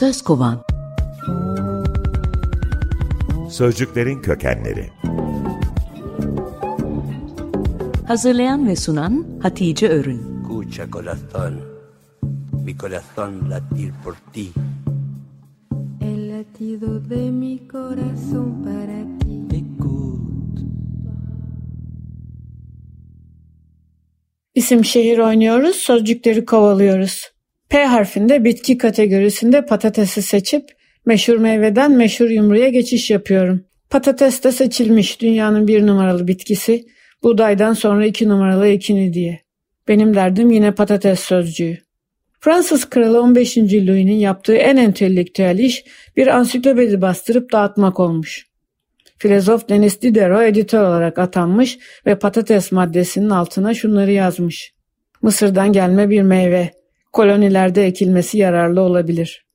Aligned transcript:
Söz 0.00 0.22
kovan 0.22 0.62
Sözcüklerin 3.50 4.22
kökenleri 4.22 4.90
Hazırlayan 8.06 8.68
ve 8.68 8.76
sunan 8.76 9.26
Hatice 9.42 9.88
Örün 9.88 10.40
Escucha 10.42 10.90
corazón, 10.90 11.60
mi 12.64 12.76
corazón 12.76 13.50
latir 13.50 13.92
por 14.04 14.14
ti. 14.32 14.52
El 16.00 16.30
latido 16.30 17.10
de 17.10 17.30
mi 17.30 17.58
corazón 17.72 18.64
para 18.64 19.18
ti. 19.20 19.56
Écoute. 19.56 20.62
İsim 24.54 24.84
şehir 24.84 25.18
oynuyoruz, 25.18 25.76
sözcükleri 25.76 26.44
kovalıyoruz. 26.44 27.39
P 27.70 27.84
harfinde 27.84 28.44
bitki 28.44 28.78
kategorisinde 28.78 29.66
patatesi 29.66 30.22
seçip 30.22 30.68
meşhur 31.06 31.36
meyveden 31.36 31.92
meşhur 31.92 32.30
yumruya 32.30 32.68
geçiş 32.68 33.10
yapıyorum. 33.10 33.64
Patates 33.90 34.44
de 34.44 34.52
seçilmiş 34.52 35.20
dünyanın 35.20 35.68
bir 35.68 35.86
numaralı 35.86 36.28
bitkisi, 36.28 36.84
buğdaydan 37.22 37.72
sonra 37.72 38.06
iki 38.06 38.28
numaralı 38.28 38.66
ekini 38.66 39.12
diye. 39.12 39.40
Benim 39.88 40.14
derdim 40.14 40.50
yine 40.50 40.74
patates 40.74 41.20
sözcüğü. 41.20 41.78
Fransız 42.40 42.90
kralı 42.90 43.20
15. 43.20 43.58
Louis'nin 43.58 44.18
yaptığı 44.18 44.56
en 44.56 44.76
entelektüel 44.76 45.58
iş 45.58 45.84
bir 46.16 46.26
ansiklopedi 46.26 47.02
bastırıp 47.02 47.52
dağıtmak 47.52 48.00
olmuş. 48.00 48.46
Filozof 49.18 49.68
Denis 49.68 50.02
Diderot 50.02 50.42
editör 50.42 50.82
olarak 50.82 51.18
atanmış 51.18 51.78
ve 52.06 52.18
patates 52.18 52.72
maddesinin 52.72 53.30
altına 53.30 53.74
şunları 53.74 54.12
yazmış. 54.12 54.72
Mısır'dan 55.22 55.72
gelme 55.72 56.10
bir 56.10 56.22
meyve. 56.22 56.79
Kolonilerde 57.12 57.86
ekilmesi 57.86 58.38
yararlı 58.38 58.80
olabilir. 58.80 59.46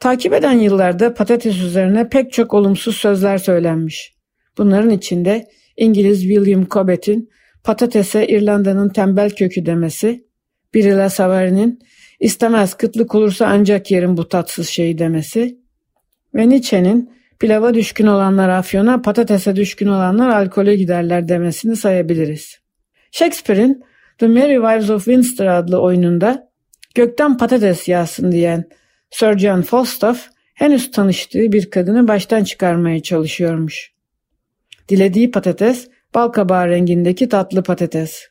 Takip 0.00 0.32
eden 0.32 0.52
yıllarda 0.52 1.14
patates 1.14 1.62
üzerine 1.62 2.08
pek 2.08 2.32
çok 2.32 2.54
olumsuz 2.54 2.96
sözler 2.96 3.38
söylenmiş. 3.38 4.14
Bunların 4.58 4.90
içinde 4.90 5.46
İngiliz 5.76 6.20
William 6.20 6.66
Cobbett'in 6.68 7.30
patatese 7.64 8.26
İrlanda'nın 8.26 8.88
tembel 8.88 9.30
kökü 9.30 9.66
demesi, 9.66 10.24
Birila 10.74 11.10
Savary'nin 11.10 11.78
istemez 12.20 12.74
kıtlık 12.74 13.14
olursa 13.14 13.46
ancak 13.46 13.90
yerin 13.90 14.16
bu 14.16 14.28
tatsız 14.28 14.68
şeyi 14.68 14.98
demesi 14.98 15.58
ve 16.34 16.48
Nietzsche'nin 16.48 17.10
pilava 17.40 17.74
düşkün 17.74 18.06
olanlar 18.06 18.48
afyona, 18.48 19.02
patatese 19.02 19.56
düşkün 19.56 19.86
olanlar 19.86 20.28
alkole 20.28 20.76
giderler 20.76 21.28
demesini 21.28 21.76
sayabiliriz. 21.76 22.58
Shakespeare'in 23.12 23.82
The 24.18 24.26
Merry 24.26 24.54
Wives 24.54 24.90
of 24.90 25.04
Windsor 25.04 25.46
adlı 25.46 25.80
oyununda 25.80 26.48
gökten 26.94 27.38
patates 27.38 27.88
yağsın 27.88 28.32
diyen 28.32 28.64
Sir 29.10 29.38
John 29.38 29.62
Falstaff 29.62 30.28
henüz 30.54 30.90
tanıştığı 30.90 31.52
bir 31.52 31.70
kadını 31.70 32.08
baştan 32.08 32.44
çıkarmaya 32.44 33.02
çalışıyormuş. 33.02 33.92
Dilediği 34.88 35.30
patates 35.30 35.88
bal 36.14 36.28
kabağı 36.28 36.68
rengindeki 36.68 37.28
tatlı 37.28 37.62
patates. 37.62 38.28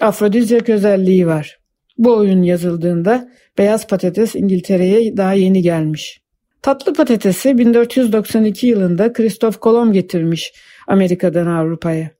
Afrodizyak 0.00 0.68
özelliği 0.68 1.26
var. 1.26 1.58
Bu 1.98 2.16
oyun 2.16 2.42
yazıldığında 2.42 3.28
beyaz 3.58 3.86
patates 3.86 4.34
İngiltere'ye 4.34 5.16
daha 5.16 5.32
yeni 5.32 5.62
gelmiş. 5.62 6.20
Tatlı 6.62 6.94
patatesi 6.94 7.58
1492 7.58 8.66
yılında 8.66 9.12
Kristof 9.12 9.60
Kolomb 9.60 9.92
getirmiş 9.92 10.52
Amerika'dan 10.86 11.46
Avrupa'ya. 11.46 12.15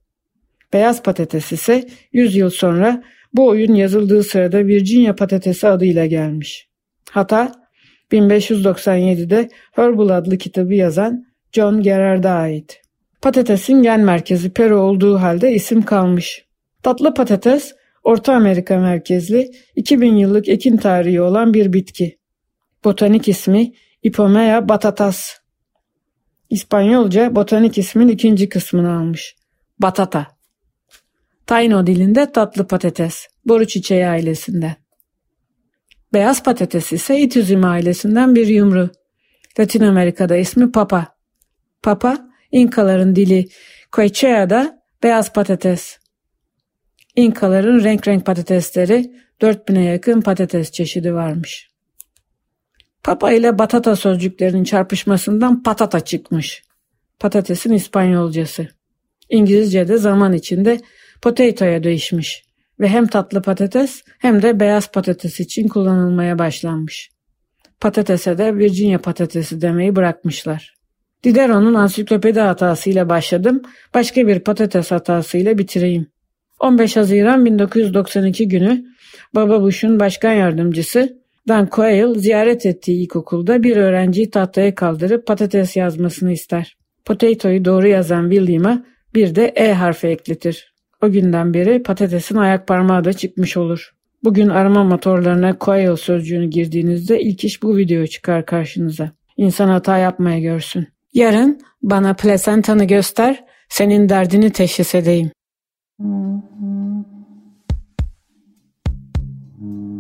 Beyaz 0.73 1.03
patates 1.03 1.53
ise 1.53 1.89
100 2.13 2.37
yıl 2.37 2.51
sonra 2.51 3.03
bu 3.35 3.47
oyun 3.47 3.75
yazıldığı 3.75 4.23
sırada 4.23 4.67
Virginia 4.67 5.15
patatesi 5.15 5.69
adıyla 5.69 6.07
gelmiş. 6.07 6.69
Hatta 7.11 7.53
1597'de 8.13 9.49
Herbal 9.73 10.09
adlı 10.09 10.39
kitabı 10.39 10.75
yazan 10.75 11.27
John 11.53 11.83
Gerard'a 11.83 12.31
ait. 12.31 12.81
Patatesin 13.23 13.83
gen 13.83 14.01
merkezi 14.01 14.51
Peru 14.51 14.77
olduğu 14.79 15.17
halde 15.17 15.53
isim 15.53 15.83
kalmış. 15.83 16.45
Tatlı 16.83 17.15
patates 17.15 17.75
Orta 18.05 18.35
Amerika 18.35 18.79
merkezli 18.79 19.51
2000 19.77 20.17
yıllık 20.17 20.49
ekin 20.49 20.77
tarihi 20.77 21.21
olan 21.21 21.55
bir 21.55 21.73
bitki. 21.73 22.19
Botanik 22.85 23.29
ismi 23.29 23.73
Ipomea 24.03 24.69
batatas. 24.69 25.39
İspanyolca 26.51 27.35
botanik 27.35 27.79
ismin 27.79 28.09
ikinci 28.09 28.49
kısmını 28.49 28.97
almış. 28.99 29.37
Batata. 29.79 30.36
Taino 31.47 31.87
dilinde 31.87 32.33
tatlı 32.33 32.67
patates. 32.67 33.27
Boru 33.45 33.67
çiçeği 33.67 34.07
ailesinden. 34.07 34.77
Beyaz 36.13 36.43
patates 36.43 36.93
ise 36.93 37.21
itüzüm 37.21 37.65
ailesinden 37.65 38.35
bir 38.35 38.47
yumru. 38.47 38.91
Latin 39.59 39.81
Amerika'da 39.81 40.37
ismi 40.37 40.73
papa. 40.73 41.17
Papa, 41.83 42.27
İnkaların 42.53 43.17
dili 43.17 43.49
Quechea'da 43.93 44.83
beyaz 45.03 45.33
patates. 45.33 45.99
İnkaların 47.17 47.85
renk 47.85 48.09
renk 48.09 48.27
patatesleri 48.27 49.13
4000'e 49.41 49.83
yakın 49.83 50.21
patates 50.21 50.73
çeşidi 50.73 51.15
varmış. 51.15 51.71
Papa 53.03 53.33
ile 53.33 53.59
batata 53.59 53.97
sözcüklerinin 53.97 54.65
çarpışmasından 54.65 55.63
patata 55.63 56.01
çıkmış. 56.01 56.63
Patatesin 57.19 57.73
İspanyolcası. 57.73 58.69
İngilizce'de 59.31 59.99
zaman 59.99 60.33
içinde 60.33 60.81
potato'ya 61.23 61.83
değişmiş 61.83 62.45
ve 62.81 62.89
hem 62.89 63.07
tatlı 63.07 63.43
patates 63.43 64.03
hem 64.19 64.43
de 64.43 64.61
beyaz 64.61 64.93
patates 64.93 65.41
için 65.41 65.69
kullanılmaya 65.69 66.39
başlanmış. 66.39 67.11
Patatese 67.81 68.39
de 68.39 68.57
Virginia 68.57 68.99
patatesi 68.99 69.61
demeyi 69.61 69.97
bırakmışlar. 69.97 70.75
Diderot'un 71.25 71.75
ansiklopedi 71.75 72.41
hatasıyla 72.41 73.09
başladım, 73.09 73.63
başka 73.95 74.27
bir 74.27 74.41
patates 74.41 74.91
hatasıyla 74.91 75.59
bitireyim. 75.59 76.07
15 76.61 76.97
Haziran 76.97 77.45
1992 77.45 78.49
günü 78.49 78.85
Baba 79.35 79.63
Bush'un 79.63 80.01
başkan 80.01 80.33
yardımcısı 80.33 81.19
Dan 81.49 81.67
Quayle 81.67 82.19
ziyaret 82.19 82.67
ettiği 82.67 83.03
ilkokulda 83.03 83.63
bir 83.63 83.77
öğrenciyi 83.77 84.31
tahtaya 84.31 84.75
kaldırıp 84.75 85.27
patates 85.27 85.77
yazmasını 85.77 86.33
ister. 86.33 86.77
Potato'yu 87.05 87.65
doğru 87.65 87.87
yazan 87.87 88.31
William'a 88.31 88.85
bir 89.15 89.35
de 89.35 89.53
E 89.57 89.73
harfi 89.73 90.07
ekletir. 90.07 90.76
O 91.07 91.11
günden 91.11 91.55
beri 91.55 91.83
patatesin 91.83 92.37
ayak 92.37 92.67
parmağı 92.67 93.05
da 93.05 93.13
çıkmış 93.13 93.57
olur. 93.57 93.95
Bugün 94.25 94.49
arama 94.49 94.85
motorlarına 94.85 95.59
Quayle 95.59 95.97
sözcüğünü 95.97 96.47
girdiğinizde 96.47 97.21
ilk 97.21 97.45
iş 97.45 97.63
bu 97.63 97.77
video 97.77 98.07
çıkar 98.07 98.47
karşınıza. 98.47 99.11
İnsan 99.37 99.69
hata 99.69 99.99
yapmaya 99.99 100.41
görsün. 100.41 100.89
Yarın 101.15 101.61
bana 101.83 102.15
plasentanı 102.15 102.85
göster, 102.85 103.45
senin 103.69 104.09
derdini 104.09 104.51
teşhis 104.51 104.95
edeyim. 104.95 105.31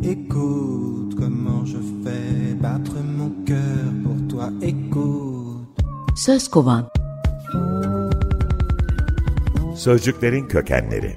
Écoute 0.02 1.16
comment 1.16 1.66
je 1.66 1.78
fais 2.04 2.62
battre 2.62 3.00
mon 3.18 3.32
cœur 3.46 4.04
pour 4.04 4.28
toi. 4.30 4.50
Écoute. 4.62 5.82
Söz 6.16 6.48
kovan 6.48 6.88
Sözcüklerin 9.86 10.48
kökenleri 10.48 11.16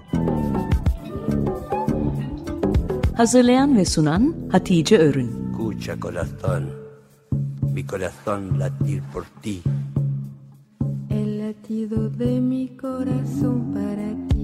Hazırlayan 3.18 3.78
ve 3.78 3.86
sunan 3.86 4.36
Hatice 4.52 4.98
Örün 4.98 5.50
Escucha 5.52 6.00
corazón, 6.00 6.64
mi 7.74 7.86
corazón 7.86 8.60
latir 8.60 9.02
por 9.14 9.26
ti. 9.42 9.62
El 11.10 11.40
latido 11.40 12.10
de 12.10 12.40
mi 12.40 12.78
corazón 12.78 13.74
para 13.74 14.10
ti. 14.30 14.39